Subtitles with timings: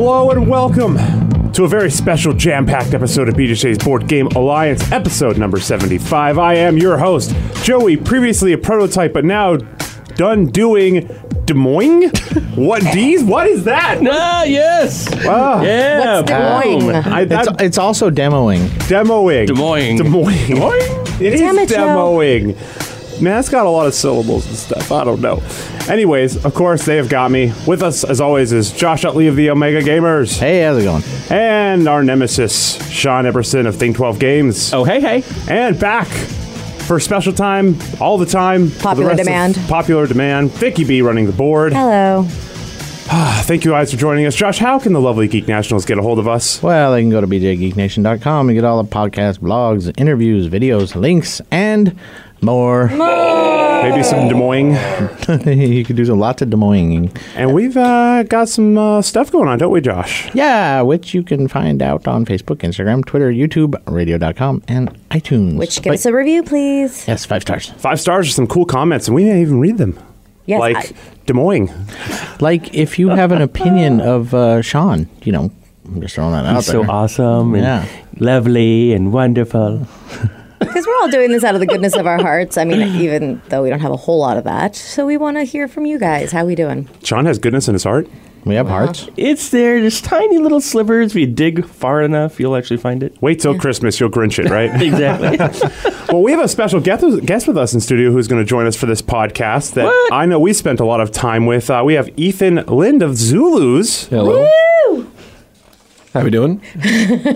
[0.00, 0.96] Hello and welcome
[1.50, 6.38] to a very special jam packed episode of BJ's Board Game Alliance, episode number 75.
[6.38, 9.56] I am your host, Joey, previously a prototype, but now
[10.14, 11.08] done doing
[11.46, 12.12] Des Moines?
[12.54, 13.24] What D's?
[13.24, 13.98] What is that?
[14.08, 15.08] Ah, yes.
[15.26, 16.20] Ah, Yeah.
[16.20, 16.78] What's Des Moines?
[17.02, 17.12] boom.
[17.12, 18.58] I, It's, that, it's also demoing.
[18.88, 19.48] demoing.
[19.48, 19.96] Des Moines.
[19.96, 20.46] Des Moines.
[20.46, 21.20] Des Moines?
[21.20, 21.76] It is Damn it, Joe.
[21.78, 22.54] demoing.
[23.20, 24.92] Man, that's got a lot of syllables and stuff.
[24.92, 25.42] I don't know.
[25.88, 27.52] Anyways, of course, they have got me.
[27.66, 30.38] With us, as always, is Josh Utley of the Omega Gamers.
[30.38, 31.02] Hey, how's it going?
[31.30, 34.72] And our nemesis, Sean Epperson of Think 12 Games.
[34.72, 35.24] Oh, hey, hey.
[35.48, 36.06] And back
[36.86, 38.68] for special time, all the time.
[38.68, 39.56] for the Popular demand.
[39.68, 40.52] Popular demand.
[40.52, 41.72] Vicky B running the board.
[41.72, 42.26] Hello.
[43.10, 44.34] Ah, thank you guys for joining us.
[44.36, 46.62] Josh, how can the lovely Geek Nationals get a hold of us?
[46.62, 51.40] Well, they can go to bjgeeknation.com and get all the podcasts, blogs, interviews, videos, links,
[51.50, 51.98] and
[52.42, 52.88] more.
[52.88, 54.72] Maybe some Des Moines.
[55.46, 57.16] you could do some lots of demoing.
[57.36, 60.34] And we've uh, got some uh, stuff going on, don't we, Josh?
[60.34, 65.56] Yeah, which you can find out on Facebook, Instagram, Twitter, YouTube, radio.com, and iTunes.
[65.58, 67.06] Which give But- us a review, please.
[67.06, 67.70] Yes, five stars.
[67.78, 69.98] Five stars are some cool comments, and we may even read them.
[70.46, 70.92] Yes, like I-
[71.26, 71.70] Des Moines.
[72.40, 75.52] Like, if you have an opinion of uh, Sean, you know,
[75.86, 76.84] I'm just throwing that out He's there.
[76.84, 77.86] so awesome and Yeah.
[78.18, 79.86] lovely and wonderful.
[80.58, 82.56] Because we're all doing this out of the goodness of our hearts.
[82.56, 84.74] I mean, even though we don't have a whole lot of that.
[84.76, 86.32] So we want to hear from you guys.
[86.32, 86.88] How we doing?
[87.02, 88.08] Sean has goodness in his heart.
[88.44, 89.08] We have hearts.
[89.16, 91.10] It's there, just tiny little slivers.
[91.10, 93.20] If you dig far enough, you'll actually find it.
[93.20, 94.70] Wait till Christmas, you'll Grinch it, right?
[94.88, 95.36] Exactly.
[96.08, 98.66] well, we have a special guest, guest with us in studio who's going to join
[98.66, 100.12] us for this podcast that What?
[100.12, 101.68] I know we spent a lot of time with.
[101.68, 104.06] Uh, we have Ethan Lind of Zulus.
[104.06, 104.48] Hello.
[106.14, 106.62] How are we doing?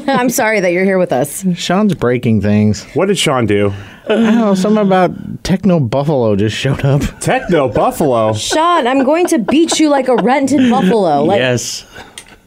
[0.09, 1.45] I'm sorry that you're here with us.
[1.55, 2.85] Sean's breaking things.
[2.95, 3.73] What did Sean do?
[4.05, 7.03] I don't know, something about Techno Buffalo just showed up.
[7.21, 8.33] Techno Buffalo.
[8.33, 11.23] Sean, I'm going to beat you like a rented buffalo.
[11.25, 11.87] Like, yes.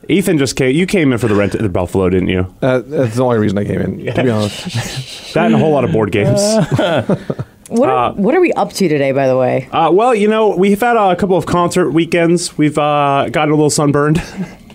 [0.09, 0.75] Ethan just came.
[0.75, 2.53] You came in for the rent at the Buffalo, didn't you?
[2.61, 5.13] Uh, that's the only reason I came in, to be honest.
[5.35, 6.39] That and a whole lot of board games.
[7.67, 9.67] What are, what are we up to today, by the way?
[9.71, 12.55] Uh, well, you know, we've had a couple of concert weekends.
[12.59, 14.21] We've uh, gotten a little sunburned.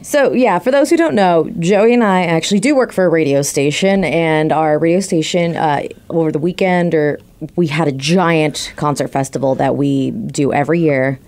[0.03, 3.09] So, yeah, for those who don't know, Joey and I actually do work for a
[3.09, 7.19] radio station, and our radio station uh, over the weekend, or
[7.57, 11.19] we had a giant concert festival that we do every year,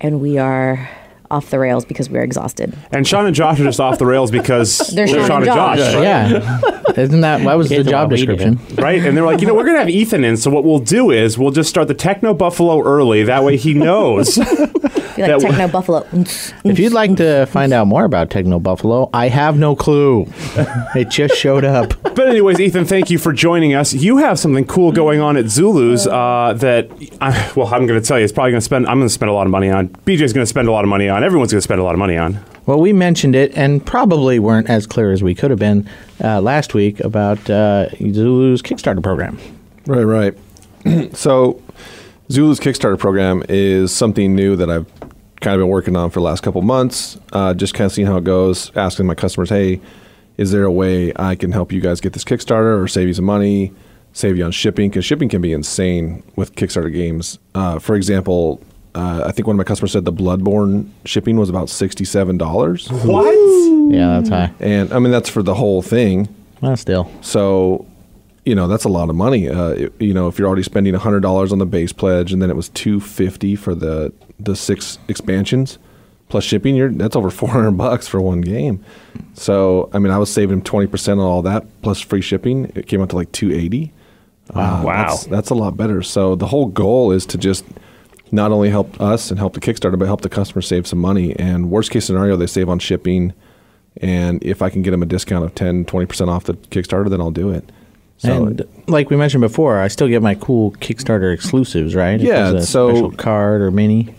[0.00, 0.88] and we are
[1.30, 2.76] off the rails because we're exhausted.
[2.92, 5.94] And Sean and Josh are just off the rails because They're Sean and Josh, Josh.
[5.94, 6.02] right?
[6.02, 6.70] Yeah.
[6.96, 8.36] Isn't that, that was the job what we did.
[8.38, 8.76] description?
[8.76, 9.04] right?
[9.04, 11.36] And they're like, you know, we're gonna have Ethan in, so what we'll do is
[11.36, 13.24] we'll just start the Techno Buffalo early.
[13.24, 14.38] That way he knows.
[15.14, 16.06] I feel like That- Techno Buffalo.
[16.64, 20.26] If you'd like to find out more about Techno Buffalo, I have no clue.
[20.96, 21.92] It just showed up.
[22.02, 23.92] but anyways, Ethan, thank you for joining us.
[23.92, 26.88] You have something cool going on at Zulu's uh, that,
[27.20, 28.86] I, well, I'm gonna tell you, it's probably gonna spend.
[28.86, 29.88] I'm gonna spend a lot of money on.
[30.06, 31.24] BJ's gonna spend a lot of money on.
[31.24, 32.38] Everyone's gonna spend a lot of money on.
[32.66, 35.88] Well, we mentioned it and probably weren't as clear as we could have been
[36.22, 39.38] uh, last week about uh, Zulu's Kickstarter program.
[39.86, 41.14] Right, right.
[41.16, 41.60] so,
[42.30, 44.86] Zulu's Kickstarter program is something new that I've
[45.40, 47.18] kind of been working on for the last couple months.
[47.32, 49.80] Uh, just kind of seeing how it goes, asking my customers, hey,
[50.38, 53.14] is there a way I can help you guys get this Kickstarter or save you
[53.14, 53.72] some money,
[54.14, 54.88] save you on shipping?
[54.88, 57.38] Because shipping can be insane with Kickstarter games.
[57.54, 58.60] Uh, for example,
[58.94, 63.04] uh, I think one of my customers said the Bloodborne shipping was about $67.
[63.04, 63.94] What?
[63.94, 64.50] Yeah, that's high.
[64.60, 66.34] And I mean, that's for the whole thing.
[66.62, 67.10] Well, still.
[67.20, 67.86] So,
[68.44, 69.48] you know, that's a lot of money.
[69.48, 72.50] Uh, you know, if you're already spending hundred dollars on the base pledge, and then
[72.50, 75.78] it was two fifty for the the six expansions
[76.28, 78.84] plus shipping, you're that's over four hundred bucks for one game.
[79.34, 82.70] So, I mean, I was saving twenty percent on all that plus free shipping.
[82.74, 83.92] It came out to like two eighty.
[84.50, 85.06] Uh, Wow.
[85.06, 86.02] that's, that's a lot better.
[86.02, 87.64] So the whole goal is to just
[88.30, 91.34] not only help us and help the Kickstarter, but help the customer save some money.
[91.38, 93.32] And worst case scenario, they save on shipping.
[94.02, 97.22] And if I can get them a discount of 10, 20% off the Kickstarter, then
[97.22, 97.70] I'll do it.
[98.16, 102.20] So and like we mentioned before, I still get my cool Kickstarter exclusives, right?
[102.20, 104.14] Yeah, a so- special card or mini.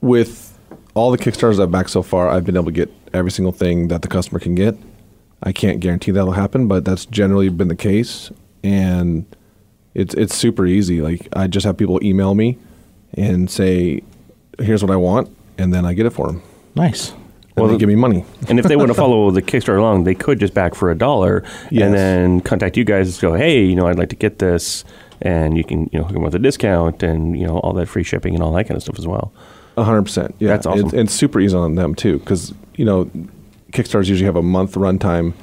[0.00, 0.58] with
[0.94, 3.88] all the Kickstarters I've backed so far, I've been able to get every single thing
[3.88, 4.76] that the customer can get.
[5.42, 8.30] I can't guarantee that'll happen, but that's generally been the case.
[8.64, 9.26] And
[9.94, 11.00] it's it's super easy.
[11.02, 12.58] Like I just have people email me
[13.14, 14.02] and say,
[14.58, 15.28] "Here's what I want,"
[15.58, 16.42] and then I get it for them.
[16.74, 17.12] Nice.
[17.56, 18.24] And Well, they the- give me money.
[18.48, 20.94] And if they want to follow the Kickstarter along, they could just back for a
[20.94, 21.84] dollar Yes.
[21.86, 24.84] and then contact you guys and go, hey, you know, I'd like to get this.
[25.22, 27.86] And you can, you know, hook them with a discount and, you know, all that
[27.88, 29.32] free shipping and all that kind of stuff as well.
[29.78, 30.34] A hundred percent.
[30.38, 30.84] Yeah, That's awesome.
[30.86, 33.10] It's, it's super easy on them too, because you know,
[33.72, 35.34] Kickstarters usually have a month runtime,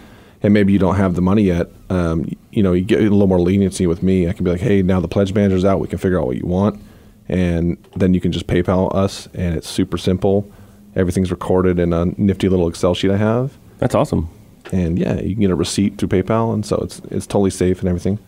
[0.41, 1.67] and maybe you don't have the money yet.
[1.89, 4.27] Um, you know, you get a little more leniency with me.
[4.27, 5.79] I can be like, hey, now the pledge manager's out.
[5.79, 6.81] We can figure out what you want,
[7.29, 10.51] and then you can just PayPal us, and it's super simple.
[10.95, 14.29] Everything's recorded in a nifty little Excel sheet I have, That's awesome.
[14.71, 17.79] and yeah, you can get a receipt through PayPal, and so it's it's totally safe
[17.79, 18.19] and everything.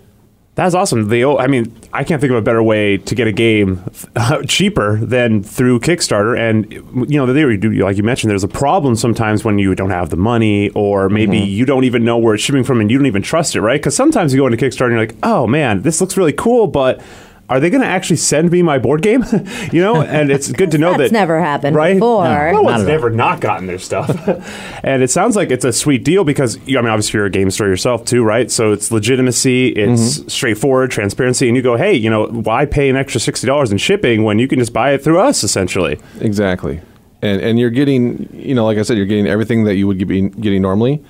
[0.56, 1.10] That's awesome.
[1.10, 3.84] The o- I mean, I can't think of a better way to get a game
[4.48, 6.40] cheaper than through Kickstarter.
[6.40, 6.72] And
[7.12, 9.90] you know, there you do, like you mentioned, there's a problem sometimes when you don't
[9.90, 11.50] have the money, or maybe mm-hmm.
[11.50, 13.82] you don't even know where it's shipping from, and you don't even trust it, right?
[13.82, 16.68] Because sometimes you go into Kickstarter and you're like, oh man, this looks really cool,
[16.68, 17.02] but
[17.48, 19.24] are they going to actually send me my board game?
[19.72, 21.94] you know, and it's good to know That's that never happened right?
[21.94, 22.26] before.
[22.26, 22.88] No Not one's at all.
[22.88, 24.10] never not gotten their stuff.
[24.84, 27.52] and it sounds like it's a sweet deal because, I mean, obviously you're a game
[27.52, 28.50] store yourself too, right?
[28.50, 30.28] So it's legitimacy, it's mm-hmm.
[30.28, 34.24] straightforward, transparency, and you go, hey, you know, why pay an extra $60 in shipping
[34.24, 36.00] when you can just buy it through us, essentially?
[36.22, 36.82] Exactly,
[37.22, 40.06] and and you're getting you know like I said, you're getting everything that you would
[40.08, 41.04] be getting normally,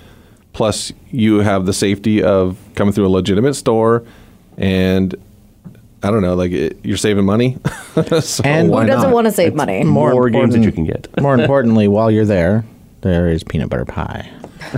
[0.53, 4.03] plus you have the safety of coming through a legitimate store,
[4.57, 5.15] and
[6.05, 7.57] I don't know, like it, you're saving money.
[8.21, 9.83] so And- Who doesn't want to save money?
[9.83, 11.07] More, More games that you can get.
[11.21, 12.63] more importantly, while you're there,
[13.01, 14.29] there is peanut butter pie.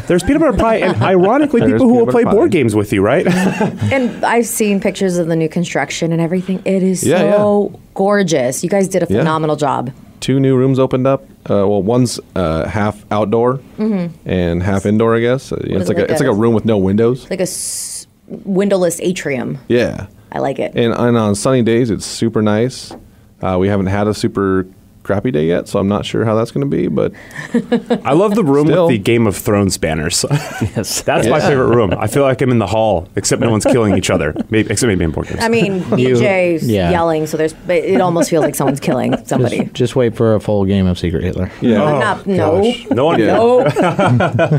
[0.08, 2.76] There's peanut butter pie, and ironically, There is people who will play butter board games
[2.76, 3.26] with you, right?
[3.28, 6.62] And I've seen pictures of the new construction and everything.
[6.66, 8.64] It is Yeah, so gorgeous.
[8.64, 9.20] You guys did a Yeah.
[9.20, 9.92] phenomenal job.
[10.20, 11.24] Two new rooms opened up.
[11.50, 15.52] Uh, well, one's uh, half outdoor and half indoor, I guess.
[15.52, 17.30] Uh, it's like it a, it's like a room with no windows.
[17.30, 19.58] Like a s- windowless atrium.
[19.70, 20.08] Yeah.
[20.32, 20.74] I like it.
[20.76, 22.94] And, and on sunny days, it's super nice.
[23.42, 24.68] Uh, we haven't had a super
[25.04, 26.88] crappy day yet, so I'm not sure how that's going to be.
[26.90, 27.14] But
[28.06, 28.88] I love the room Still.
[28.88, 30.26] with the Game of Thrones banners.
[30.76, 31.02] Yes.
[31.04, 31.94] That's my favorite room.
[31.98, 34.88] I feel like I'm in the hall, except no one's killing each other, maybe, except
[34.88, 35.40] maybe in board games.
[35.42, 36.92] I mean, You- BJ's yeah.
[36.92, 37.56] yelling, so there's.
[37.70, 39.60] It almost feels like someone's killing somebody.
[39.60, 41.50] Just, just wait for a full game of Secret Hitler.
[41.62, 42.62] yeah, I'm not- no.
[42.64, 42.88] Gosh.
[42.92, 43.20] No one.
[43.20, 43.28] Yeah.
[43.38, 43.58] No.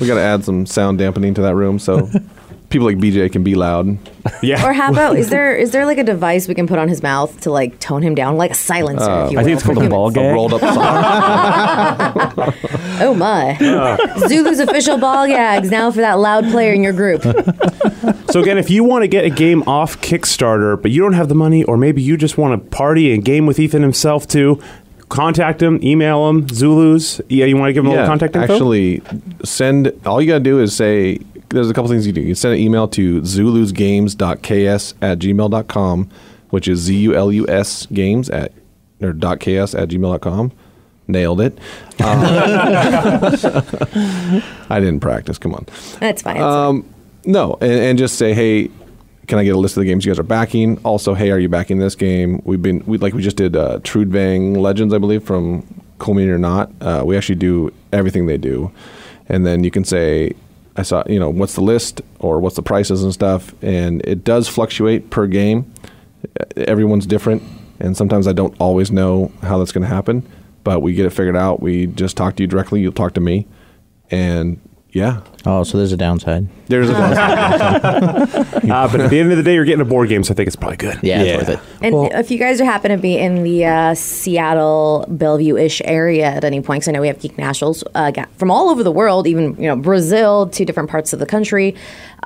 [0.01, 2.09] we got to add some sound dampening to that room so
[2.71, 3.99] people like BJ can be loud.
[4.43, 4.65] Yeah.
[4.67, 7.03] Or how about is there is there like a device we can put on his
[7.03, 9.09] mouth to like tone him down, like a silencer?
[9.11, 9.91] Uh, if you I will, think it's for called a humans.
[9.91, 10.35] ball A gag.
[10.35, 12.55] rolled up sock.
[13.01, 13.53] Oh my!
[13.61, 13.97] Uh.
[14.29, 17.23] Zulu's official ball gags now for that loud player in your group.
[18.31, 21.29] So again, if you want to get a game off Kickstarter, but you don't have
[21.31, 24.61] the money, or maybe you just want to party and game with Ethan himself too,
[25.09, 27.23] contact him, email him, Zulus.
[27.31, 28.53] Yeah, you want to give him a little contact info?
[28.53, 29.01] Actually,
[29.45, 31.21] send all you got to do is say
[31.51, 32.21] there's a couple things you do.
[32.21, 36.11] You send an email to zulusgames.ks at gmail.com,
[36.51, 38.53] which is Z U L U S games at
[39.01, 40.53] or dot .ks at gmail.com.
[41.11, 41.59] Nailed it.
[42.01, 42.21] Um,
[44.69, 45.39] I didn't practice.
[45.39, 45.65] Come on.
[46.01, 46.41] That's fine.
[46.41, 46.85] Um,
[47.25, 48.71] no, and, and just say, hey,
[49.27, 50.79] can I get a list of the games you guys are backing?
[50.85, 52.43] Also, hey, are you backing this game?
[52.45, 55.65] We've been we like we just did uh, Trudvang Legends, I believe, from
[55.99, 56.71] Cool or Not.
[56.81, 58.71] Uh, we actually do everything they do,
[59.29, 60.33] and then you can say,
[60.79, 64.01] I saw, uh, you know, what's the list or what's the prices and stuff, and
[64.07, 65.71] it does fluctuate per game.
[66.57, 67.43] Everyone's different,
[67.81, 70.27] and sometimes I don't always know how that's going to happen,
[70.63, 71.61] but we get it figured out.
[71.61, 72.81] We just talk to you directly.
[72.81, 73.49] You'll talk to me,
[74.13, 74.61] and
[74.91, 76.47] yeah, Oh, so there's a downside.
[76.67, 76.93] there's a
[78.69, 80.37] Uh, but at the end of the day, you're getting a board game, so I
[80.37, 80.99] think it's probably good.
[81.03, 81.83] Yeah, it's worth it.
[81.83, 86.45] And if you guys are happen to be in the uh, Seattle, Bellevue-ish area at
[86.45, 88.93] any point, because I know we have Geek Nationals uh, ga- from all over the
[88.93, 91.75] world, even you know Brazil to different parts of the country.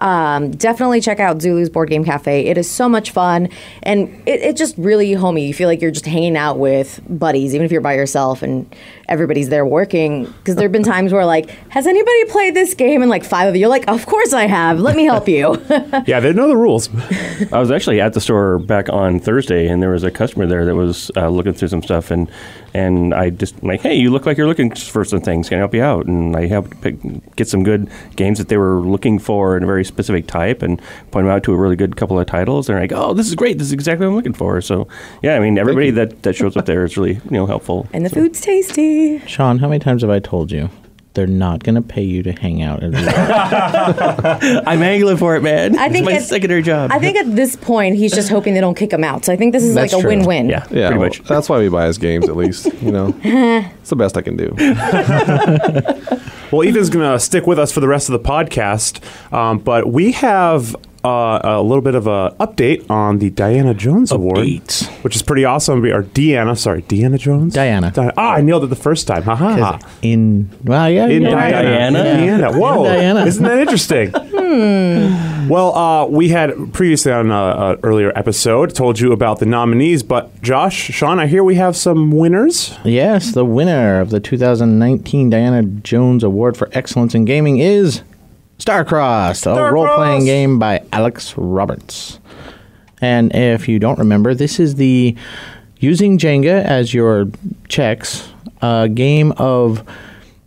[0.00, 2.47] Um, definitely check out Zulu's Board Game Cafe.
[2.47, 3.49] It is so much fun,
[3.85, 5.47] and it, it just really homey.
[5.47, 8.75] You feel like you're just hanging out with buddies, even if you're by yourself and
[9.12, 10.25] everybody's there working.
[10.25, 13.02] Because there have been times where like, has anybody played this game?
[13.02, 14.81] And like five of you, are like, of course I have.
[14.81, 15.62] Let me help you.
[16.07, 16.88] Yeah, they know the rules.
[17.52, 20.64] I was actually at the store back on Thursday, and there was a customer there
[20.64, 22.31] that was uh, looking through some stuff, and
[22.75, 25.49] and I just like, hey, you look like you're looking for some things.
[25.49, 26.07] Can I help you out?
[26.07, 26.97] And I helped pick,
[27.37, 30.79] get some good games that they were looking for in a very specific type, and
[31.11, 32.69] point them out to a really good couple of titles.
[32.69, 33.59] And they're like, oh, this is great.
[33.59, 34.61] This is exactly what I'm looking for.
[34.61, 34.88] So
[35.23, 37.87] yeah, I mean, everybody that, that shows up there is really you know helpful.
[37.93, 39.19] and the So- food's tasty.
[39.26, 40.71] Sean, how many times have I told you
[41.14, 42.83] they're not going to pay you to hang out?
[42.83, 42.95] At
[44.69, 45.78] I'm angling for it, man.
[45.78, 46.90] I think it's my at- secondary job.
[46.92, 49.25] I think at this point he's just hoping they don't kick him out.
[49.25, 50.11] So I think this is That's like a true.
[50.11, 50.49] win-win.
[50.49, 51.23] yeah, Yeah, pretty well, much.
[51.25, 52.28] that's why we buy his games.
[52.28, 54.54] At least you know, it's the best I can do.
[56.52, 59.02] Well, Ethan's going to stick with us for the rest of the podcast,
[59.33, 64.12] um, but we have uh, a little bit of an update on the Diana Jones
[64.12, 64.38] Award,
[65.02, 65.80] which is pretty awesome.
[65.80, 67.54] We are Deanna, sorry, Deanna Jones?
[67.54, 67.90] Diana.
[67.90, 69.23] Di- ah, I nailed it the first time.
[69.23, 69.78] Ha ha.
[70.02, 71.30] in well, yeah, In yeah.
[71.30, 71.62] Diana.
[71.62, 71.99] Diana.
[71.99, 72.59] In Diana.
[72.59, 72.85] Whoa.
[72.85, 73.26] Diana.
[73.26, 74.12] Isn't that interesting?
[75.49, 80.40] Well, uh, we had previously on an earlier episode told you about the nominees, but
[80.40, 82.78] Josh, Sean, I hear we have some winners.
[82.85, 88.02] Yes, the winner of the 2019 Diana Jones Award for Excellence in Gaming is
[88.59, 92.21] Starcrossed, a role playing game by Alex Roberts.
[93.00, 95.16] And if you don't remember, this is the
[95.80, 97.26] using Jenga as your
[97.68, 98.28] checks
[98.62, 99.82] a game of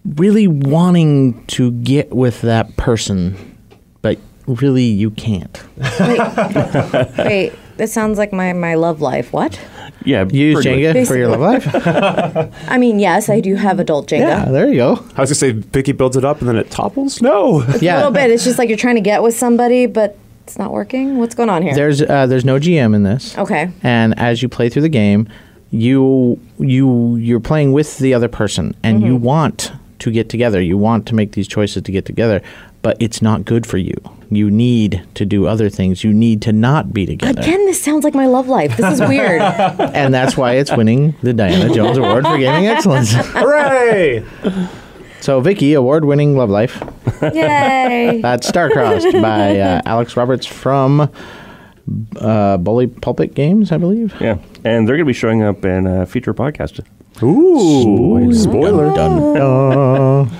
[0.05, 3.57] really wanting to get with that person,
[4.01, 5.61] but really you can't.
[5.99, 9.31] Wait, this sounds like my, my love life.
[9.33, 9.59] What?
[10.03, 10.95] Yeah, You use pretty much.
[10.95, 12.67] Jenga for your love life?
[12.69, 14.19] I mean, yes, I do have adult Jenga.
[14.19, 14.91] yeah, there you go.
[15.15, 17.21] I was gonna say Vicky builds it up and then it topples.
[17.21, 17.61] No.
[17.61, 18.29] A Yeah, little bit.
[18.31, 21.17] It's just like you're trying to get with somebody, but it's not working.
[21.17, 21.73] What's going on here?
[21.73, 23.35] There's uh, there's no GM in this.
[23.37, 23.71] Okay.
[23.81, 25.27] And as you play through the game,
[25.71, 30.61] you you you're playing with the other person, and you want to get together.
[30.61, 32.43] You want to make these choices to get together,
[32.83, 33.95] but it's not good for you.
[34.29, 36.03] You need to do other things.
[36.03, 38.75] You need to not be together, Again, this sounds like my love life.
[38.77, 39.41] This is weird.
[39.41, 43.11] and that's why it's winning the Diana Jones Award for Gaming Excellence.
[43.15, 44.25] Hooray!
[45.21, 46.83] So, Vicky, award-winning Love Life.
[47.21, 48.19] Yay.
[48.21, 51.09] That's Starcrossed by uh, Alex Roberts from
[52.17, 54.13] uh, Bully Pulpit Games, I believe.
[54.21, 56.85] Yeah, and they're going to be showing up in a future podcast.
[57.23, 58.93] Ooh, spoiler.
[58.93, 60.31] Dun, dun.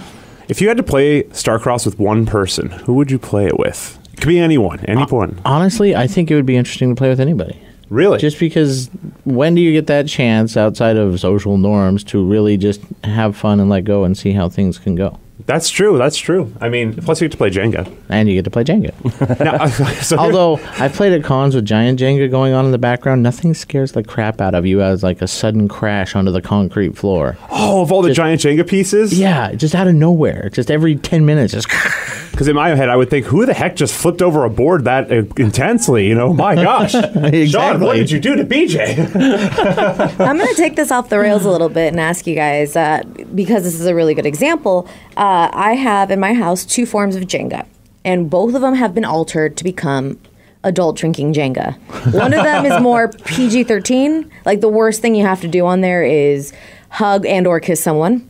[0.48, 4.00] If you had to play Starcross with one person, who would you play it with?
[4.14, 5.42] It could be anyone, anyone.
[5.44, 7.60] Honestly, I think it would be interesting to play with anybody.
[7.90, 8.20] really?
[8.20, 8.90] Just because
[9.26, 13.60] when do you get that chance outside of social norms to really just have fun
[13.60, 15.20] and let go and see how things can go?
[15.46, 15.98] That's true.
[15.98, 16.52] That's true.
[16.60, 17.94] I mean, plus you get to play Jenga.
[18.10, 18.94] And you get to play Jenga.
[19.46, 19.68] Now,
[20.02, 23.54] so Although I've played at cons with giant Jenga going on in the background, nothing
[23.54, 27.38] scares the crap out of you as like a sudden crash onto the concrete floor.
[27.52, 30.50] oh, of all the giant Jenga pieces, Yeah, just out of nowhere.
[30.52, 31.68] Just every 10 minutes, just
[32.36, 34.84] Because in my head, I would think, who the heck just flipped over a board
[34.84, 36.06] that uh, intensely?
[36.06, 36.92] You know, my gosh,
[37.50, 38.98] Sean, what did you do to BJ?
[40.20, 42.76] I'm going to take this off the rails a little bit and ask you guys,
[42.76, 44.86] uh, because this is a really good example.
[45.16, 47.66] Uh, I have in my house two forms of Jenga,
[48.04, 50.20] and both of them have been altered to become
[50.66, 51.78] adult drinking Jenga.
[52.14, 54.30] One of them is more PG 13.
[54.44, 56.52] Like the worst thing you have to do on there is
[56.90, 58.30] hug and or kiss someone.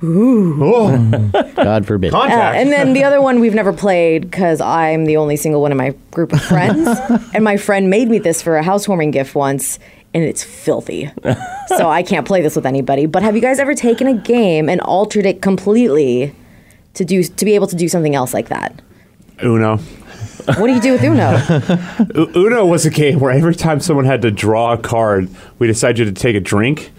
[1.54, 2.14] God forbid.
[2.14, 5.72] Uh, and then the other one we've never played because I'm the only single one
[5.72, 6.88] in my group of friends.
[7.34, 9.78] and my friend made me this for a housewarming gift once,
[10.14, 11.10] and it's filthy.
[11.66, 13.04] so I can't play this with anybody.
[13.06, 16.34] But have you guys ever taken a game and altered it completely
[16.94, 18.80] to do to be able to do something else like that?
[19.42, 19.78] Uno.
[20.56, 22.34] What do you do with Uno?
[22.34, 25.28] Uno was a game where every time someone had to draw a card,
[25.58, 26.90] we decided to take a drink.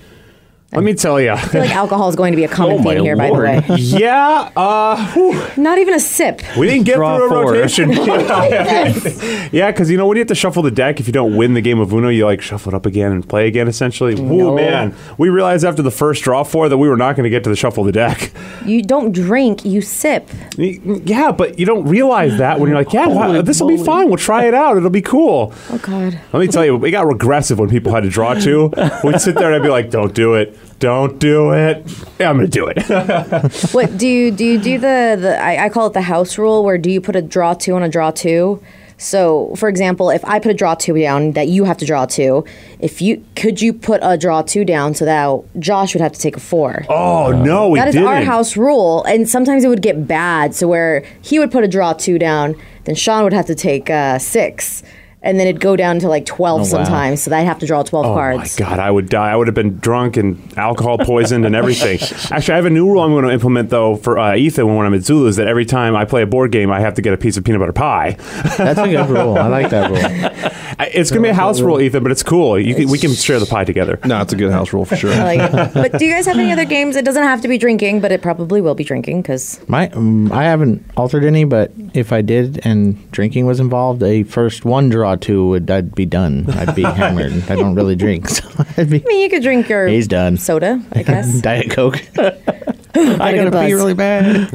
[0.73, 1.31] Let me tell you.
[1.31, 3.45] I feel like alcohol is going to be a common Oh, theme here, Lord.
[3.45, 3.77] by the way.
[3.79, 6.41] yeah, uh, Not even a sip.
[6.57, 7.51] we didn't get Draw through a four.
[7.51, 7.91] rotation.
[9.51, 11.55] yeah, because you know when you have to shuffle the deck, if you don't win
[11.55, 13.67] the game of Uno, you like shuffle it up again and play again.
[13.67, 14.55] Essentially, Ooh, No.
[14.55, 17.43] man, we realized after the first draw four that we were not going to get
[17.43, 18.31] to the shuffle the deck.
[18.65, 20.29] You don't drink, you sip.
[20.57, 24.07] Yeah, but you don't realize that when you're like, yeah, this will be fine.
[24.07, 24.77] We'll try it out.
[24.77, 25.53] It'll be cool.
[25.69, 26.17] Oh God.
[26.31, 28.71] Let me tell you, we got regressive when people had to draw two.
[29.03, 30.57] We'd sit there and I'd be like, don't do it.
[30.79, 31.85] Don't do it.
[32.19, 33.71] Yeah, I'm going to do it.
[33.73, 34.43] What do you do?
[34.43, 37.15] You do the the I, I call it the house rule, where do you put
[37.15, 38.61] a draw two on a draw two?
[38.97, 42.05] So, for example, if I put a draw two down, that you have to draw
[42.05, 42.45] two.
[42.79, 46.19] If you could you put a draw two down so that Josh would have to
[46.19, 46.85] take a four.
[46.89, 48.07] oh, no, we that is didn't.
[48.07, 50.53] our house rule, and sometimes it would get bad.
[50.53, 53.89] So where he would put a draw two down, then Sean would have to take
[53.89, 54.83] uh, six,
[55.21, 56.65] and then it'd go down to like twelve wow.
[56.65, 57.23] sometimes.
[57.23, 58.59] So that I'd have to draw twelve Oh cards.
[58.59, 59.31] Oh my god, I would die.
[59.31, 61.99] I would have been drunk and alcohol poisoned and everything.
[62.31, 64.85] Actually, I have a new rule I'm going to implement though for uh, Ethan when
[64.85, 67.01] I'm at Zulu is that every time I play a board game, I have to
[67.01, 68.17] get a piece of peanut butter pie.
[68.57, 69.37] That's a good rule.
[69.37, 70.51] I like that rule.
[70.93, 72.59] It's going to be a house rule, Ethan, but it's cool.
[72.59, 73.99] You can, we can share the pie together.
[74.03, 75.11] No, it's a good house rule for sure.
[75.21, 75.51] Like.
[75.73, 76.95] But do you guys have any other games?
[76.95, 80.31] It doesn't have to be drinking, but it probably will be drinking because My, um,
[80.31, 84.89] I haven't altered any, but if I did and drinking was involved, a first one
[84.89, 86.45] draw two would I'd be done.
[86.49, 87.33] I'd be hammered.
[87.49, 90.37] I don't really drink, so I'd be I mean, you could drink your He's done.
[90.37, 91.41] soda, I guess.
[91.41, 92.01] Diet Coke.
[92.17, 94.51] I gotta pee really bad.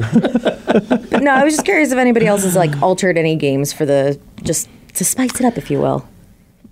[1.21, 4.19] no, I was just curious if anybody else has like altered any games for the
[4.43, 6.07] just to spice it up, if you will.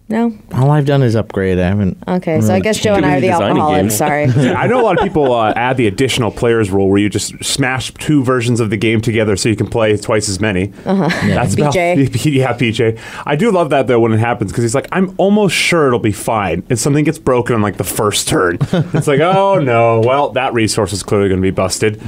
[0.07, 0.37] No.
[0.53, 1.57] All I've done is upgrade.
[1.57, 1.97] I haven't.
[2.07, 3.81] Okay, so I guess Joe and I are the Designing alcoholics.
[3.81, 3.95] games.
[3.97, 4.23] Sorry.
[4.53, 7.43] I know a lot of people uh, add the additional players rule where you just
[7.43, 10.71] smash two versions of the game together so you can play twice as many.
[10.85, 11.09] Uh-huh.
[11.27, 12.23] That's about- PJ.
[12.35, 12.99] yeah, PJ.
[13.25, 15.97] I do love that though when it happens because he's like, I'm almost sure it'll
[15.97, 18.59] be fine, and something gets broken on like the first turn.
[18.61, 21.99] it's like, oh no, well that resource is clearly going to be busted.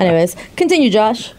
[0.00, 1.34] Anyways, continue, Josh.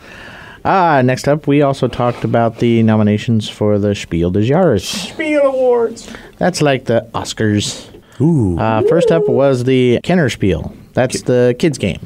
[0.66, 4.82] Ah, next up, we also talked about the nominations for the Spiel des Jahres.
[5.14, 6.12] Spiel Awards.
[6.38, 7.90] That's like the Oscars.
[8.20, 8.58] Ooh.
[8.58, 10.74] Uh, first up was the Kenner Spiel.
[10.94, 12.00] That's the kids' game.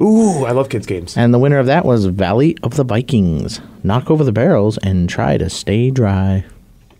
[0.00, 1.16] Ooh, I love kids games.
[1.16, 3.60] And the winner of that was Valley of the Vikings.
[3.82, 6.44] Knock over the barrels and try to stay dry.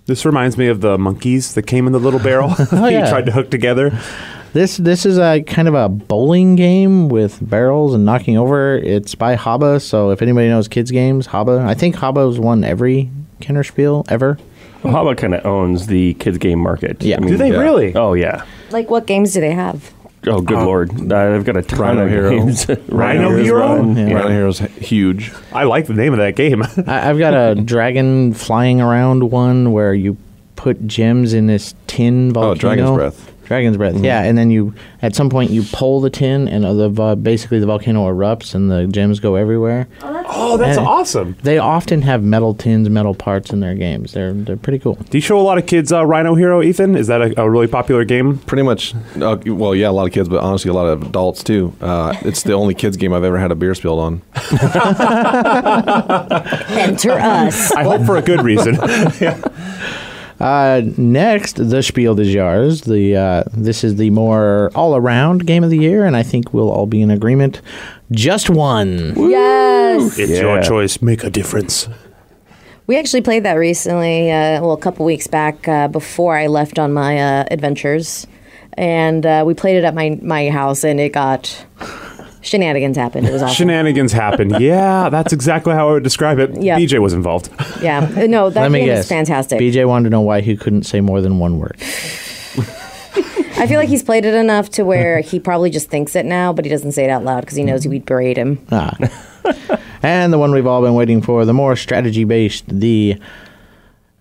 [0.06, 2.48] This reminds me of the monkeys that came in the little barrel.
[2.50, 3.04] that Oh, yeah.
[3.04, 3.98] you tried to hook together.
[4.56, 8.78] This this is a kind of a bowling game with barrels and knocking over.
[8.78, 11.66] It's by Haba, so if anybody knows kids games, Haba.
[11.66, 13.10] I think Haba's won every
[13.42, 14.38] Kennerspiel ever.
[14.82, 17.02] Well, Haba kind of owns the kids game market.
[17.02, 17.16] Yeah.
[17.16, 17.58] I mean, Do they Yeah.
[17.58, 17.94] really?
[17.94, 18.46] Oh yeah.
[18.70, 19.92] Like, what games do they have?
[20.26, 22.30] Oh good lord, uh, they've got a ton Rhino of Hero.
[22.30, 22.66] games.
[22.88, 23.58] Rhino Hero's Hero?
[23.76, 24.06] Run, Yeah.
[24.06, 24.14] yeah.
[24.14, 25.32] Rhino Hero's huge.
[25.52, 26.62] I like the name of that game.
[26.86, 30.16] I, I've got a dragon flying around one where you
[30.56, 32.52] put gems in this tin volcano.
[32.52, 33.32] Oh, Dragon's Breath.
[33.46, 36.72] Dragon's breath, yeah, and then you at some point you pull the tin, and uh,
[36.74, 39.86] the vo- basically the volcano erupts, and the gems go everywhere.
[40.02, 41.36] oh, that's And- awesome.
[41.42, 44.12] They often have metal tins, metal parts in their games.
[44.12, 44.94] They're they're pretty cool.
[45.10, 46.96] Do you show a lot of kids uh, Rhino Hero, Ethan?
[46.96, 48.38] Is that a, a really popular game?
[48.38, 51.44] Pretty much, uh, well, yeah, a lot of kids, but honestly, a lot of adults
[51.44, 51.72] too.
[51.80, 54.22] Uh, it's the only kids game I've ever had a beer spilled on.
[56.76, 57.70] Enter us.
[57.72, 58.76] I hope for a good reason.
[60.38, 62.84] Uh, next, the Spiel des Jahres.
[62.84, 66.70] The uh, this is the more all-around game of the year, and I think we'll
[66.70, 67.62] all be in agreement.
[68.10, 69.14] Just one.
[69.16, 70.18] yes.
[70.18, 70.40] it's Yeah.
[70.40, 71.00] your choice.
[71.00, 71.88] Make a difference.
[72.86, 76.78] We actually played that recently, uh, well, a couple weeks back uh, before I left
[76.78, 78.26] on my uh, adventures.
[78.74, 81.64] And uh, we played it at my, my house, and it got.
[82.46, 83.26] Shenanigans happened.
[83.26, 83.54] It was awesome.
[83.54, 84.56] Shenanigans happened.
[84.60, 86.60] Yeah, that's exactly how I would describe it.
[86.62, 86.78] Yeah.
[86.78, 87.50] BJ was involved.
[87.82, 88.08] yeah.
[88.16, 89.04] Uh, No, that Let me guess.
[89.04, 89.60] is fantastic.
[89.60, 91.76] BJ wanted to know why he couldn't say more than one word.
[93.58, 96.52] I feel like he's played it enough to where he probably just thinks it now,
[96.52, 98.58] but he doesn't say it out loud because he knows we'd berate him.
[98.70, 98.94] Ah.
[100.02, 103.16] and the one we've all been waiting for, the more strategy-based, the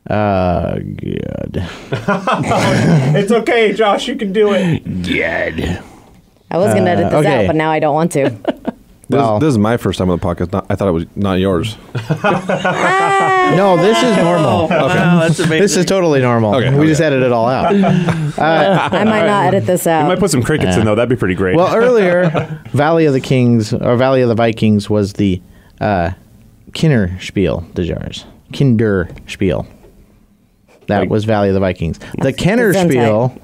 [0.10, 1.68] uh, good.
[3.18, 4.08] it's okay, Josh.
[4.08, 4.84] You can do it.
[5.04, 5.84] Good.
[6.52, 7.44] I was going to edit uh, this okay.
[7.44, 8.32] out, but now I don't want to.
[9.08, 10.52] This, Well- this is my first time on the podcast.
[10.52, 11.78] Not, I thought it was not yours.
[12.10, 13.54] Ah.
[13.56, 14.64] No, this is normal.
[14.64, 14.88] Oh,
[15.20, 15.60] that's amazing.
[15.62, 16.56] This is totally normal.
[16.56, 16.88] Okay, we okay.
[16.88, 17.76] just edited it all out.
[18.36, 20.02] Uh, I might not edit this out.
[20.02, 20.96] You might put some crickets in though.
[20.96, 21.56] That'd be pretty great.
[21.56, 25.42] Well, earlier, Valley of the Kings or Valley of the Vikings was the
[25.80, 26.12] uh,
[26.72, 28.26] Kinderspiel des Jahres.
[28.52, 29.66] Kinderspiel.
[30.88, 32.00] That Like- was Valley of the Vikings.
[32.18, 33.40] The Kennerspiel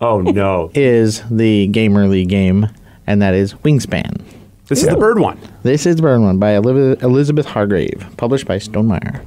[0.00, 2.68] oh no, is the Gamerly game,
[3.06, 4.22] and that is Wingspan.
[4.68, 5.38] this is the bird one.
[5.62, 9.24] This is the bird One by Eliv- Elizabeth Hargrave, published by Stonemaier.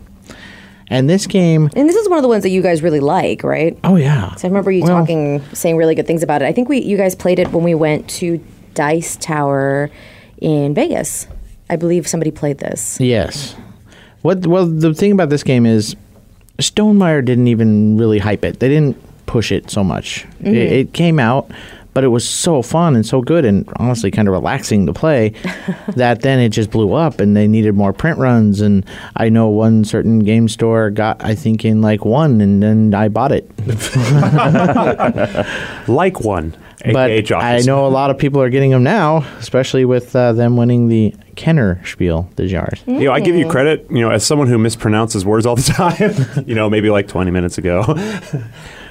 [0.88, 3.44] And this game, and this is one of the ones that you guys really like,
[3.44, 3.78] right?
[3.86, 6.46] oh yeah, So I remember you Well- talking, saying really good things about it.
[6.46, 9.90] I think we, you guys played it when we went to Dice Tower
[10.40, 11.28] in Vegas.
[11.70, 13.00] I believe somebody played this.
[13.00, 13.56] Yes.
[14.22, 14.46] What?
[14.46, 15.96] Well, the thing about this game is,
[16.58, 18.60] Stonemaier didn't even really hype it.
[18.60, 18.98] They didn't
[19.32, 20.28] push it so much.
[20.42, 21.50] It, it came out,
[21.94, 25.30] but it was so fun and so good, and honestly, kind of relaxing to play.
[25.96, 28.60] that then it just blew up, and they needed more print runs.
[28.60, 32.94] And I know one certain game store got, I think, in like one, and then
[32.94, 33.50] I bought it.
[35.88, 36.54] Like one.
[36.92, 40.34] but AKA I know a lot of people are getting them now, especially with uh,
[40.34, 42.86] them winning the Kenner Spiel des Jahres.
[42.86, 43.88] You know, I give you credit.
[43.90, 46.46] You know, as someone who mispronounces words all the time.
[46.48, 47.84] you know, maybe like 20 minutes ago.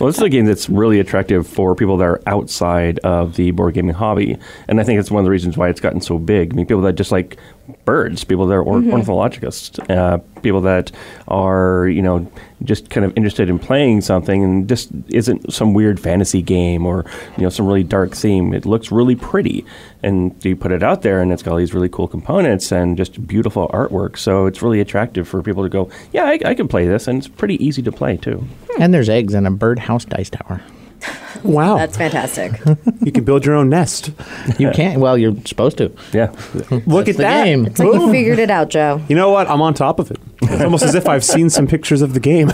[0.00, 3.50] Well, this is a game that's really attractive for people that are outside of the
[3.50, 6.18] board gaming hobby, and I think it's one of the reasons why it's gotten so
[6.18, 6.54] big.
[6.54, 7.36] I mean, people that just like
[7.84, 10.90] birds, people that are or- ornithologists, uh, people that
[11.28, 12.26] are you know
[12.62, 17.04] just kind of interested in playing something, and just isn't some weird fantasy game or
[17.36, 18.54] you know some really dark theme.
[18.54, 19.66] It looks really pretty,
[20.02, 22.96] and you put it out there, and it's got all these really cool components and
[22.96, 24.16] just beautiful artwork.
[24.16, 27.18] So it's really attractive for people to go, yeah, I, I can play this, and
[27.18, 28.46] it's pretty easy to play too.
[28.78, 30.62] And there's eggs in a birdhouse dice tower.
[31.44, 31.76] wow.
[31.76, 32.52] That's fantastic.
[33.00, 34.10] you can build your own nest.
[34.58, 35.00] You can't.
[35.00, 35.92] Well, you're supposed to.
[36.12, 36.30] Yeah.
[36.70, 37.44] Look That's at the that.
[37.44, 37.66] game.
[37.66, 39.02] It's like you figured it out, Joe.
[39.08, 39.48] You know what?
[39.48, 40.18] I'm on top of it.
[40.42, 42.50] It's almost as if I've seen some pictures of the game.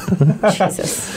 [0.53, 1.17] Jesus.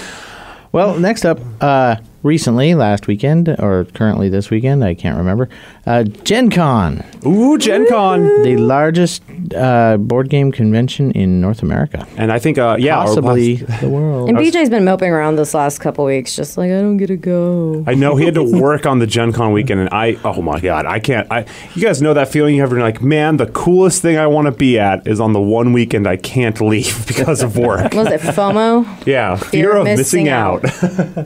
[0.72, 5.50] Well, next up, uh, recently, last weekend, or currently this weekend, I can't remember,
[5.86, 8.24] uh, Gen Con, Ooh, Gen Con.
[8.44, 9.24] the largest
[9.56, 12.06] uh, board game convention in North America.
[12.18, 14.30] And I think, uh, yeah, Possibly the world.
[14.30, 17.18] And BJ's been moping around this last couple weeks, just like I don't get to
[17.18, 17.84] go.
[17.88, 20.60] I know he had to work on the Gen Con weekend, and I, oh my
[20.60, 21.32] God, I can't.
[21.32, 24.18] I, you guys know that feeling you have when you're like, man, the coolest thing
[24.18, 27.58] I want to be at is on the one weekend I can't leave because of
[27.58, 27.94] work.
[27.94, 29.06] Was it FOMO?
[29.06, 30.64] yeah, fear, of missing, out.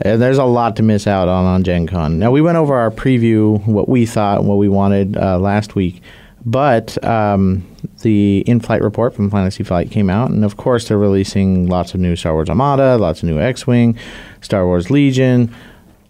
[0.04, 2.18] And there's a lot to miss out on on Gen Con.
[2.18, 6.02] Now, we went over our preview, what we thought, what we wanted uh, last week.
[6.46, 7.66] But um,
[8.02, 11.94] the in flight report from Fantasy Flight came out, and of course, they're releasing lots
[11.94, 13.96] of new Star Wars Armada, lots of new X Wing,
[14.42, 15.54] Star Wars Legion.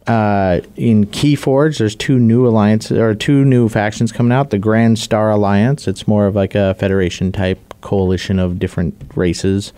[0.07, 4.51] Uh, in Keyforge, there's two new alliances or two new factions coming out.
[4.51, 9.73] The Grand Star Alliance, it's more of like a federation type coalition of different races,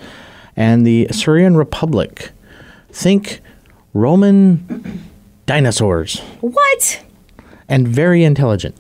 [0.57, 2.31] and the Saurian Republic.
[2.91, 3.43] Think
[3.97, 5.03] Roman
[5.47, 6.21] dinosaurs.
[6.41, 7.03] What?
[7.69, 8.77] and very intelligent.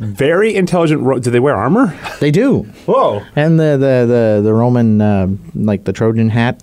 [0.00, 1.02] Very intelligent.
[1.02, 1.94] Ro- do they wear armor?
[2.20, 2.62] They do.
[2.86, 3.22] Whoa.
[3.36, 6.62] And the the the, the Roman uh, like the Trojan hat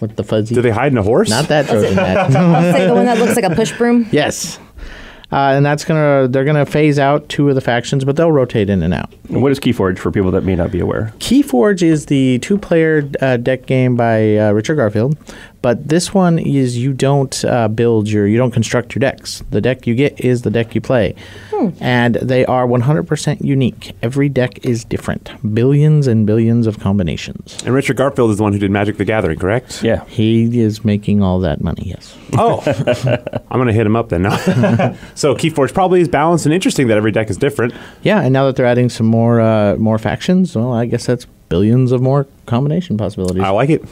[0.00, 0.54] with the fuzzy.
[0.54, 1.30] Do they hide in a horse?
[1.30, 2.30] Not that Trojan hat.
[2.32, 4.06] Let's say the one that looks like a push broom.
[4.10, 4.58] yes.
[5.32, 8.68] Uh, and that's gonna they're gonna phase out two of the factions, but they'll rotate
[8.70, 9.12] in and out.
[9.30, 11.12] And what is Keyforge for people that may not be aware?
[11.18, 15.16] Keyforge is the two-player uh, deck game by uh, Richard Garfield,
[15.64, 19.42] but this one is you don't uh, build your, you don't construct your decks.
[19.48, 21.14] The deck you get is the deck you play,
[21.80, 23.96] and they are 100% unique.
[24.02, 27.62] Every deck is different, billions and billions of combinations.
[27.64, 29.82] And Richard Garfield is the one who did Magic the Gathering, correct?
[29.82, 30.04] Yeah.
[30.04, 31.84] He is making all that money.
[31.86, 32.14] Yes.
[32.34, 32.62] Oh,
[33.50, 34.20] I'm gonna hit him up then.
[34.20, 34.36] Now.
[35.14, 37.72] so Keyforge probably is balanced and interesting that every deck is different.
[38.02, 41.26] Yeah, and now that they're adding some more uh, more factions, well, I guess that's
[41.48, 43.42] billions of more combination possibilities.
[43.42, 43.82] I like it.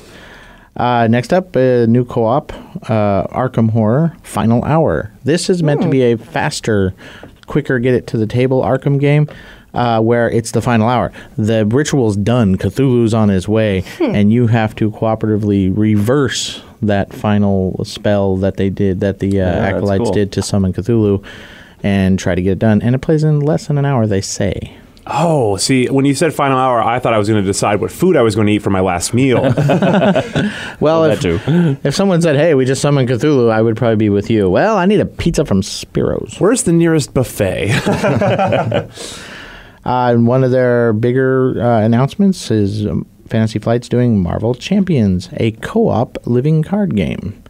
[0.76, 2.52] Uh, next up, uh, new co-op,
[2.88, 5.12] uh, Arkham Horror Final Hour.
[5.24, 6.94] This is meant to be a faster,
[7.46, 9.28] quicker, get it to the table Arkham game.
[9.74, 11.10] Uh, where it's the final hour.
[11.38, 12.58] The ritual's done.
[12.58, 18.68] Cthulhu's on his way, and you have to cooperatively reverse that final spell that they
[18.68, 20.12] did, that the uh, that's acolytes cool.
[20.12, 21.24] did to summon Cthulhu,
[21.82, 22.82] and try to get it done.
[22.82, 24.76] And it plays in less than an hour, they say.
[25.14, 27.90] Oh, see, when you said final hour, I thought I was going to decide what
[27.90, 29.42] food I was going to eat for my last meal.
[30.80, 31.76] Well, that if, too.
[31.84, 34.50] if someone said, "Hey, we just summoned Cthulhu," I would probably be with you.
[34.50, 36.40] Well, I need a pizza from Spiro's.
[36.40, 37.68] Where's the nearest buffet?
[39.84, 45.28] Uh, and one of their bigger uh, announcements is um, Fantasy Flight's doing Marvel Champions,
[45.38, 47.42] a co-op living card game.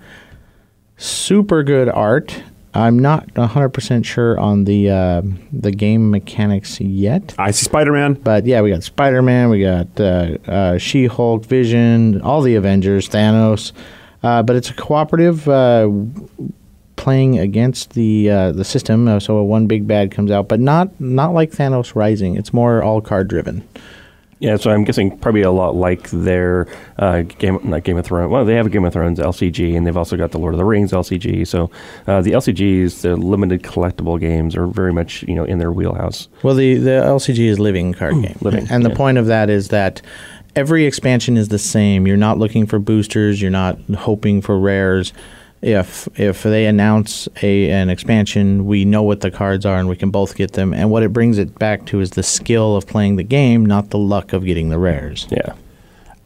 [0.97, 2.43] Super good art.
[2.75, 7.35] I'm not 100% sure on the uh, the game mechanics yet.
[7.39, 8.15] I see Spider Man.
[8.15, 12.55] But yeah, we got Spider Man, we got uh, uh, She Hulk, Vision, all the
[12.55, 13.73] Avengers, Thanos.
[14.23, 15.91] Uh, but it's a cooperative uh,
[16.97, 19.21] playing against the uh, the system.
[19.21, 22.37] So one big bad comes out, but not not like Thanos Rising.
[22.37, 23.69] It's more all card driven.
[24.43, 26.67] Yeah, so I'm guessing probably a lot like their
[26.99, 28.29] uh, game, not Game of Thrones.
[28.29, 30.59] Well, they have a Game of Thrones LCG, and they've also got the Lord of
[30.59, 31.47] the Rings LCG.
[31.47, 31.71] So
[32.09, 36.27] uh, the LCGs, the limited collectible games, are very much you know in their wheelhouse.
[36.43, 38.97] Well, the the LCG is living card game, living, and the yeah.
[38.97, 40.03] point of that is that
[40.57, 42.09] every expansion is the same.
[42.09, 43.41] You're not looking for boosters.
[43.41, 45.13] You're not hoping for rares.
[45.63, 49.97] If if they announce a an expansion, we know what the cards are and we
[49.97, 50.75] can both get them.
[50.75, 53.91] And what it brings it back to is the skill of playing the game, not
[53.91, 55.27] the luck of getting the rares.
[55.31, 55.55] Yeah.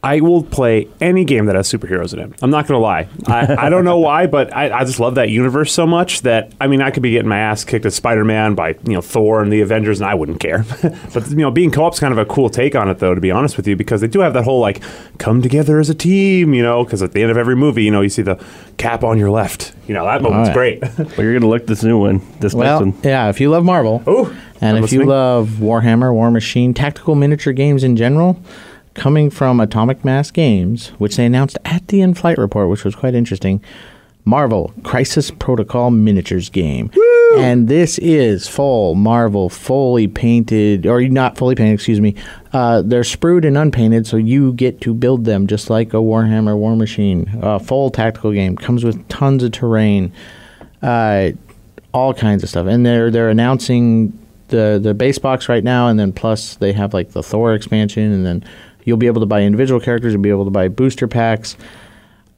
[0.03, 2.31] I will play any game that has superheroes in it.
[2.43, 3.07] I'm not going to lie.
[3.25, 6.53] I, I don't know why, but I, I just love that universe so much that
[6.61, 9.41] I mean, I could be getting my ass kicked at Spider-Man by you know Thor
[9.41, 10.63] and the Avengers, and I wouldn't care.
[11.13, 13.31] but you know, being co-op's kind of a cool take on it, though, to be
[13.31, 14.81] honest with you, because they do have that whole like
[15.17, 16.53] come together as a team.
[16.53, 18.41] You know, because at the end of every movie, you know, you see the
[18.77, 19.73] cap on your left.
[19.87, 20.53] You know, that moment's yeah.
[20.53, 20.83] great.
[21.17, 23.03] Well, you're gonna look this new one, this Well, next one.
[23.03, 27.15] yeah, if you love Marvel, Oh, and I'm if you love Warhammer, War Machine, tactical
[27.15, 28.39] miniature games in general,
[28.97, 33.15] coming from Atomic Mass Games, which they announced at the in-flight report, which was quite
[33.15, 33.63] interesting.
[34.25, 36.91] Marvel Crisis Protocol miniatures game.
[37.37, 42.15] And this is full Marvel, fully painted, or not fully painted, excuse me.
[42.51, 46.57] Uh, they're sprued and unpainted, so you get to build them just like a Warhammer
[46.57, 47.29] War Machine.
[47.41, 48.57] Uh, full tactical game.
[48.57, 50.11] Comes with tons of terrain.
[50.81, 51.31] Uh,
[51.93, 52.67] all kinds of stuff.
[52.67, 56.93] And they're they're announcing the the base box right now, and then plus they have
[56.93, 58.43] like the Thor expansion, and then
[58.87, 60.13] you'll be able to buy individual characters.
[60.13, 61.57] You'll be able to buy booster packs.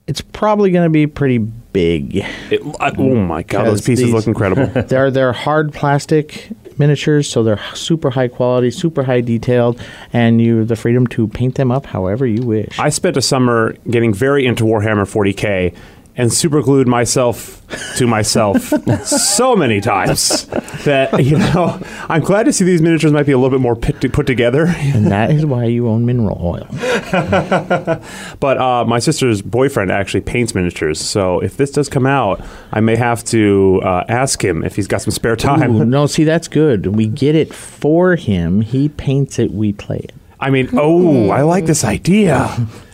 [0.08, 2.16] It's probably going to be pretty big.
[2.50, 4.66] It- I- oh my god, those pieces these- look incredible.
[4.88, 9.80] they're they're hard plastic miniatures, so they're super high quality, super high detailed,
[10.12, 12.80] and you have the freedom to paint them up however you wish.
[12.80, 15.76] I spent a summer getting very into Warhammer 40k
[16.20, 18.62] and super glued myself to myself
[19.06, 20.46] so many times
[20.84, 23.76] that you know I'm glad to see these miniatures might be a little bit more
[23.76, 24.66] put, put together.
[24.68, 26.68] and that is why you own mineral oil.
[28.40, 32.82] But uh, my sister's boyfriend actually paints miniatures, so if this does come out, I
[32.82, 35.76] may have to uh, ask him if he's got some spare time.
[35.76, 36.88] Ooh, no, see that's good.
[36.88, 38.62] We get it for him.
[38.62, 39.52] He paints it.
[39.52, 40.14] We play it.
[40.40, 42.68] I mean, oh, I like this idea.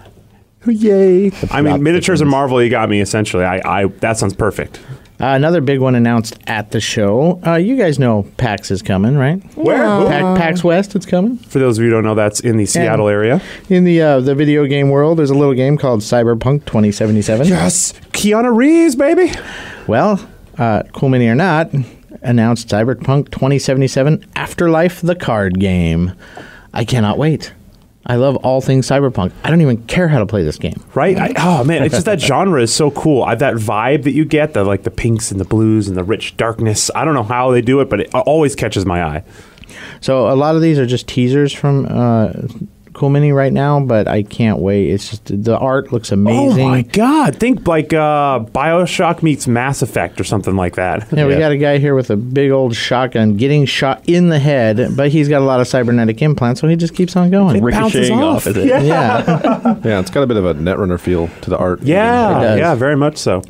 [0.68, 1.32] Yay!
[1.52, 2.30] I mean, miniatures and.
[2.30, 2.62] Marvel.
[2.62, 3.44] You got me essentially.
[3.44, 4.80] I, I that sounds perfect.
[5.18, 7.40] Uh, another big one announced at the show.
[7.48, 9.42] Uh, you guys know PAX is coming, right?
[9.56, 9.78] Where?
[9.86, 11.38] Pa- PAX West, it's coming.
[11.38, 13.42] For those of you who don't know, that's in the Seattle area.
[13.70, 17.48] In the uh, the video game world, there's a little game called Cyberpunk 2077.
[17.48, 19.32] Yes, Keanu Reeves, baby.
[19.88, 20.20] Well,
[20.58, 21.70] uh, cool mini or not,
[22.22, 26.12] announced Cyberpunk 2077 Afterlife, the card game.
[26.74, 27.54] I cannot wait.
[28.08, 29.32] I love all things cyberpunk.
[29.44, 30.84] I don't even care how to play this game.
[30.94, 31.18] Right?
[31.18, 33.24] I, oh man, it's just that genre is so cool.
[33.24, 36.04] I, that vibe that you get, the like the pinks and the blues and the
[36.04, 36.92] rich darkness.
[36.94, 39.24] I don't know how they do it, but it always catches my eye.
[40.02, 42.32] So a lot of these are just teasers from uh,
[42.96, 44.90] Cool Mini right now, but I can't wait.
[44.90, 46.66] It's just the art looks amazing.
[46.66, 47.36] Oh my god!
[47.36, 51.06] Think like uh, Bioshock meets Mass Effect or something like that.
[51.12, 54.40] Yeah, we got a guy here with a big old shotgun getting shot in the
[54.40, 57.62] head, but he's got a lot of cybernetic implants, so he just keeps on going.
[57.70, 58.38] bounces Ricocheting off.
[58.38, 58.68] off, is it?
[58.68, 58.82] Yeah.
[58.82, 59.76] Yeah.
[59.86, 61.82] Yeah, it's got a bit of a Netrunner feel to the art.
[61.82, 62.60] It Yeah, does.
[62.60, 63.44] yeah, very much so.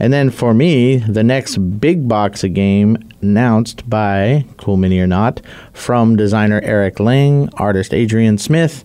[0.00, 5.06] And then for me, the next big box of game announced by Cool Mini or
[5.06, 5.42] Not
[5.74, 8.82] from designer Eric Lang, artist Adrian Smith,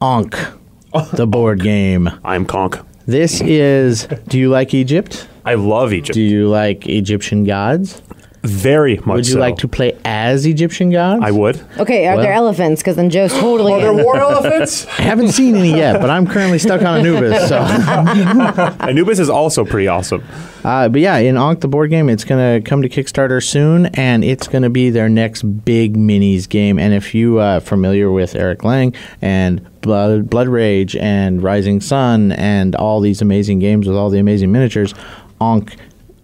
[0.00, 0.38] Ankh,
[1.12, 2.08] the board game.
[2.24, 2.78] I'm Conk.
[3.04, 4.06] This is.
[4.28, 5.26] Do you like Egypt?
[5.44, 6.14] I love Egypt.
[6.14, 8.00] Do you like Egyptian gods?
[8.42, 9.06] Very much.
[9.06, 9.38] Would you so.
[9.38, 11.22] like to play as Egyptian gods?
[11.24, 11.64] I would.
[11.78, 12.82] Okay, are Well- there elephants?
[12.82, 14.02] Because then Joe's totally in.
[14.02, 14.86] war elephants.
[14.98, 17.48] I haven't seen any yet, but I'm currently stuck on Anubis.
[17.48, 17.58] So,
[18.80, 20.22] Anubis is also pretty awesome.
[20.64, 24.24] uh, but yeah, in Ankh the board game, it's gonna come to Kickstarter soon, and
[24.24, 26.78] it's gonna be their next big minis game.
[26.78, 32.32] And if you uh, familiar with Eric Lang and Blood, Blood Rage and Rising Sun
[32.32, 34.94] and all these amazing games with all the amazing miniatures,
[35.40, 35.76] Ankh.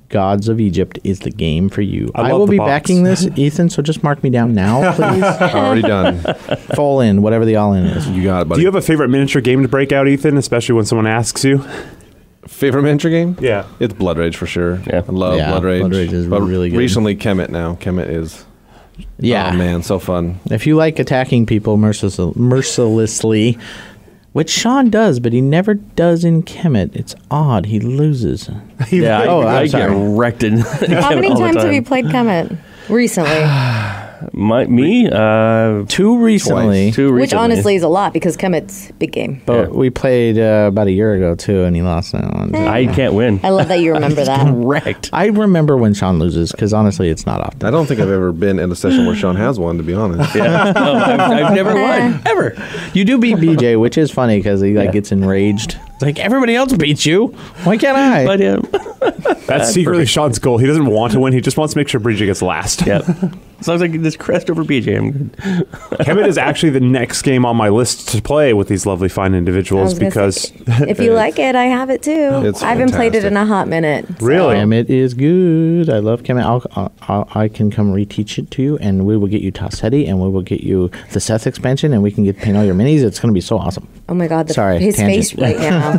[0.09, 2.11] Gods of Egypt is the game for you.
[2.15, 2.69] I I, will be box.
[2.69, 3.69] backing this, Ethan.
[3.71, 5.23] So just mark me down now, please.
[5.55, 6.23] Already done.
[6.75, 8.09] Full in, whatever the all in is.
[8.09, 8.61] You got it, buddy.
[8.61, 10.37] Do you have a favorite miniature game to break out, Ethan?
[10.39, 11.63] Especially when someone asks you.
[12.47, 13.37] favorite miniature game?
[13.39, 13.67] Yeah.
[13.81, 14.81] It's Blood Rage for sure.
[14.87, 15.03] Yeah.
[15.07, 15.81] I love Yeah, Blood Rage.
[15.81, 16.79] Blood Rage is but really good.
[16.79, 17.75] Recently, Kemet now.
[17.75, 18.45] Kemet is.
[18.99, 20.41] Oh, yeah, Oh, man, so fun.
[20.51, 23.59] If you like attacking people mercil- mercilessly,
[24.39, 27.67] which Sean does, but he never does in Kemet, it's odd.
[27.67, 28.49] He loses.
[28.93, 32.57] Yeah, I, Oh, I'm I get wrecked in How many times have you played Kemet
[32.89, 33.33] recently?
[34.33, 35.09] My, me?
[35.11, 39.41] Uh, Two recently, two Which honestly is a lot because Kemet's big game.
[39.47, 42.55] but we played uh, about a year ago too, and he lost that one.
[42.55, 43.41] I can't win.
[43.43, 44.51] I love that you remember that.
[44.55, 45.11] Wrecked.
[45.13, 47.65] I remember when Sean loses because honestly, it's not often.
[47.65, 49.95] I don't think I've ever been in a session where Sean has one, to be
[49.95, 50.35] honest.
[50.35, 50.73] Yeah.
[50.73, 52.57] No, I've, I've never won ever.
[52.95, 54.93] You do beat BJ, which is funny because he like Yeah.
[54.93, 55.79] gets enraged.
[55.95, 57.29] It's like everybody else beats you.
[57.65, 58.25] Why can't I?
[58.25, 60.59] But um, That's secretly Sean's goal.
[60.59, 61.33] He doesn't want to win.
[61.33, 62.87] He just wants to make sure Bridget gets last.
[62.87, 63.01] yeah.
[63.61, 65.33] As long as I can just crest over BJ, I'm good.
[66.07, 69.35] Kemet is actually the next game on my list to play with these lovely, fine
[69.35, 72.13] individuals because say, if you like it, I have it too.
[72.45, 74.07] It's I haven't played it in a hot minute.
[74.07, 74.55] so- Really?
[74.57, 75.91] Kemet is good.
[75.91, 76.43] I love Kemet.
[76.45, 79.51] I'll, I'll, I'll, I can come reteach it to you, and we will get you
[79.51, 82.65] Ta-Seti, and we will get you the Seth expansion, and we can get paint all
[82.65, 83.03] your minis.
[83.03, 83.89] It's going to be so awesome.
[84.11, 85.15] Oh my god, the, Sorry, his tangent.
[85.17, 85.99] face right now.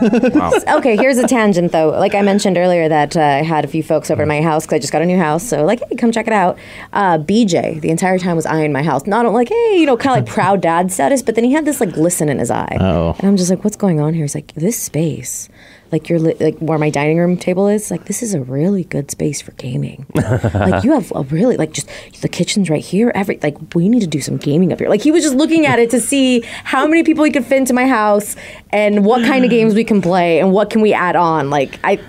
[0.79, 1.89] Okay, here's a tangent though.
[1.89, 4.65] Like I mentioned earlier, that uh, I had a few folks over to my house
[4.65, 5.47] because I just got a new house.
[5.47, 6.57] So like, hey, come check it out.
[6.93, 10.17] Uh, BJ the entire time was eyeing my house, not like, hey, you know, kind
[10.19, 12.77] of like proud dad status, but then he had this like glisten in his eye,
[12.79, 13.15] Uh-oh.
[13.19, 14.23] and I'm just like, what's going on here?
[14.23, 15.49] He's like, this space.
[15.91, 17.89] Like you're li- like where my dining room table is.
[17.89, 20.05] Like this is a really good space for gaming.
[20.15, 21.89] like you have a really like just
[22.21, 23.11] the kitchen's right here.
[23.15, 24.89] Every like we need to do some gaming up here.
[24.89, 27.57] Like he was just looking at it to see how many people he could fit
[27.57, 28.35] into my house
[28.71, 31.49] and what kind of games we can play and what can we add on.
[31.49, 31.99] Like I,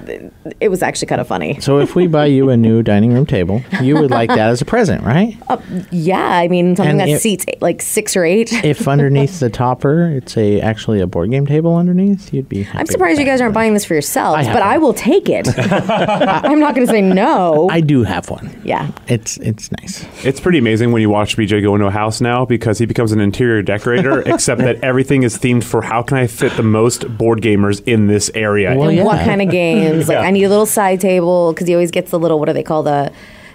[0.60, 1.60] it was actually kind of funny.
[1.60, 4.60] So if we buy you a new dining room table, you would like that as
[4.60, 5.36] a present, right?
[5.48, 5.58] Uh,
[5.90, 8.52] yeah, I mean something And that it- seats eight, like six or eight.
[8.64, 12.62] If underneath the topper, it's a actually a board game table underneath, you'd be.
[12.64, 12.78] Happy.
[12.78, 15.28] I'm surprised you guys aren't buying this for yourselves, I have but I will take
[15.28, 15.48] it.
[15.58, 17.68] I'm not going to say no.
[17.70, 18.60] I do have one.
[18.64, 18.90] yeah.
[19.08, 20.04] It's it's nice.
[20.24, 23.12] it's pretty amazing when you watch BJ go into a house now because he becomes
[23.12, 27.16] an interior decorator, except that everything is themed for how can I fit the most
[27.18, 28.76] board gamers in this area.
[28.76, 29.04] Well, yeah.
[29.04, 30.08] what kind of games.
[30.08, 30.20] Like Yeah.
[30.22, 32.62] I need a little side table because he always gets the little what do they
[32.62, 33.12] call the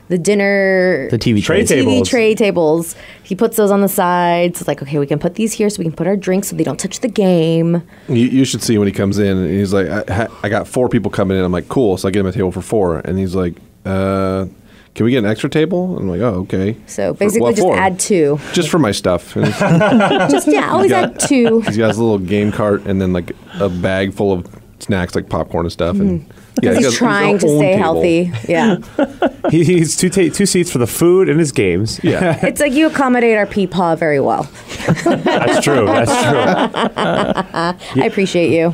[0.07, 1.69] the dinner The TV Tray trays.
[1.69, 1.91] table.
[1.91, 2.09] TV tables.
[2.09, 2.95] tray tables.
[3.23, 4.61] He puts those on the sides.
[4.61, 6.55] It's like okay, we can put these here so we can put our drinks so
[6.55, 7.81] they don't touch the game.
[8.07, 10.89] You, you should see when he comes in and he's like, I, I got four
[10.89, 11.43] people coming in.
[11.43, 11.97] I'm like, cool.
[11.97, 12.99] So I get him a table for four.
[12.99, 14.45] And he's like, uh,
[14.95, 15.97] can we get an extra table?
[15.97, 16.77] I'm like, oh, okay.
[16.87, 17.75] So For- basically, just for?
[17.77, 18.39] add two.
[18.53, 19.35] Just for my stuff.
[19.35, 21.59] And he's- Just yeah, always got- add two.
[21.67, 24.47] he's got his little game cart and then like a bag full of
[24.79, 25.97] snacks like popcorn and stuff.
[25.99, 26.41] And mm-hmm.
[26.55, 27.77] Because he he's got his trying to stay table.
[27.83, 28.31] healthy.
[28.47, 28.77] Yeah,
[29.51, 31.99] He, he's two ta- two seats for the food and his games.
[32.03, 32.39] Yeah.
[32.45, 34.43] it's like you accommodate our peepaw very well.
[35.03, 35.85] That's true.
[35.85, 36.95] That's true.
[38.01, 38.71] I appreciate you.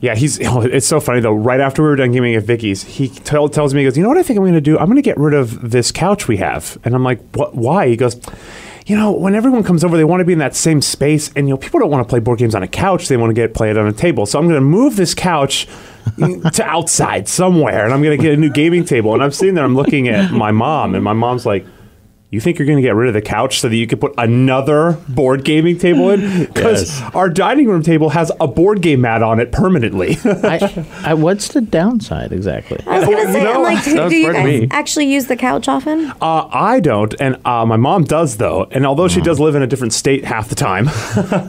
[0.00, 0.38] Yeah, he's.
[0.46, 1.32] Oh, it's so funny though.
[1.34, 4.02] Right after we were done gaming at Vicky's, he tell, tells me, he goes, "You
[4.02, 4.78] know what I think I'm going to do?
[4.78, 7.54] I'm going to get rid of this couch we have." And I'm like, "What?
[7.54, 8.20] Why?" He goes,
[8.86, 11.48] "You know, when everyone comes over, they want to be in that same space, and
[11.48, 13.08] you know, people don't want to play board games on a couch.
[13.08, 14.26] They want to get played on a table.
[14.26, 15.66] So I'm going to move this couch."
[16.52, 19.64] to outside somewhere and I'm gonna get a new gaming table and I'm sitting there
[19.64, 21.66] I'm looking at my mom and my mom's like
[22.34, 24.12] You think you're going to get rid of the couch so that you can put
[24.18, 26.44] another board gaming table in?
[26.54, 30.16] Because our dining room table has a board game mat on it permanently.
[30.24, 32.78] I, I, what's the downside exactly?
[32.86, 34.68] I was gonna say, No, I'm like, that was do you guys me.
[34.70, 36.10] actually use the couch often?
[36.20, 38.66] uh, I don't, and uh, my mom does though.
[38.70, 40.88] And although she does live in a different state half the time,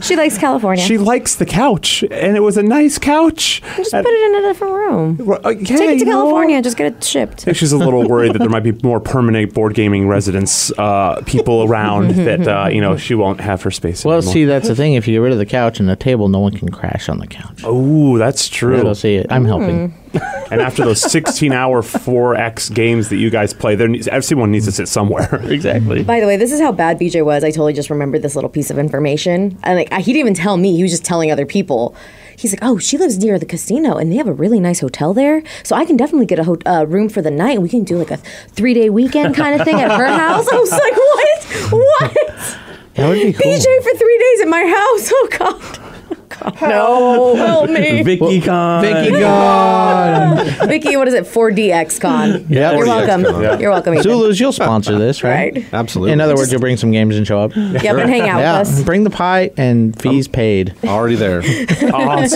[0.02, 0.84] She likes California.
[0.84, 3.62] she likes the couch, and it was a nice couch.
[3.76, 5.16] just And- put it in a different room.
[5.26, 6.62] Well, uh, yeah, Take it you to know, California.
[6.62, 7.40] Just get it shipped.
[7.42, 10.70] I think she's a little worried that there might be more permanent board gaming residents,
[10.78, 14.04] uh, people around that uh, you know she won't have her space.
[14.04, 14.32] Well, anymore.
[14.32, 14.94] see, that's the thing.
[14.94, 17.18] If you get rid of the couch and the table, no one can crash on
[17.18, 17.62] the couch.
[17.64, 18.78] Oh, that's true.
[18.78, 19.26] It'll see it.
[19.30, 19.94] I'm helping.
[20.50, 24.72] And after those 16-hour 4X games that you guys play, there needs, everyone needs to
[24.72, 25.42] sit somewhere.
[25.56, 26.04] Exactly.
[26.04, 27.42] By the way, this is how bad BJ was.
[27.42, 29.58] I totally just remembered this little piece of information.
[29.62, 30.76] And like, he didn't even tell me.
[30.76, 31.94] He was just telling other people.
[32.36, 35.14] He's like, "Oh, she lives near the casino, and they have a really nice hotel
[35.14, 35.42] there.
[35.62, 37.54] So I can definitely get a ho- uh, room for the night.
[37.54, 38.18] and We can do like a
[38.52, 41.72] three-day weekend kind of thing at her house." I was like, "What?
[41.72, 42.58] What?
[42.94, 43.52] That would be cool.
[43.52, 45.10] BJ for three days at my house?
[45.14, 45.78] Oh God."
[46.28, 46.56] God.
[46.60, 48.02] No, help me.
[48.02, 48.82] Vicky Con.
[48.82, 50.68] Vicky gone.
[50.68, 51.24] Vicky, what is it?
[51.24, 52.26] 4DX Con.
[52.48, 52.50] Yep.
[52.50, 53.24] You're 4DX welcome.
[53.24, 53.42] Con.
[53.42, 53.58] Yeah.
[53.58, 53.94] You're welcome.
[53.94, 54.02] Ethan.
[54.04, 55.54] Zulu's, you'll sponsor this, right?
[55.54, 55.66] Right.
[55.74, 56.12] Absolutely.
[56.12, 57.54] In other words, you'll bring some games and show up.
[57.56, 58.82] Yep, and hang out Yeah, with us.
[58.82, 60.74] bring the pie and fees paid.
[60.84, 61.40] already there.
[61.92, 62.30] awesome.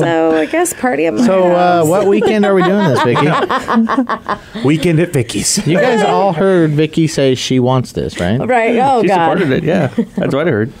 [0.00, 3.26] So I guess party at my So, uh, what weekend are we doing this, Vicky?
[4.64, 5.66] Weekend at Vicky's.
[5.66, 8.38] You guys all heard Vicky say she wants this, right?
[8.38, 8.72] Right.
[8.76, 9.02] Oh God.
[9.02, 9.38] She God.
[9.38, 9.64] supported it.
[9.64, 10.72] Yeah, that's what I heard.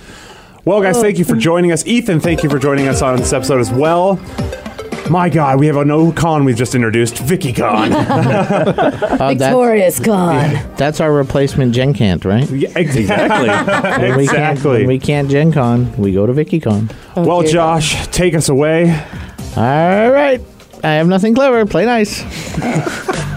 [0.64, 1.86] Well, guys, thank you for joining us.
[1.86, 4.18] Ethan, thank you for joining us on this episode as well.
[5.10, 7.92] My God, we have a no con we've just introduced, Vicky Con.
[9.14, 10.50] Uh, that- Victorious Con.
[10.76, 12.48] that's our replacement Gen Cant, right?
[12.50, 13.48] Yeah, exactly.
[14.08, 14.70] When we can't, exactly.
[14.78, 16.88] when we can't Gen Con, we go to Vicky Con.
[17.16, 18.90] well, dear Josh, take us away.
[19.56, 20.40] All right.
[20.82, 21.64] I have nothing clever.
[21.66, 22.22] Play nice.